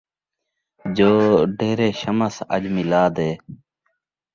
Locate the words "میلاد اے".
2.75-3.31